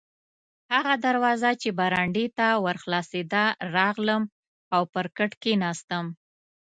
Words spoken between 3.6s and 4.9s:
راغلم او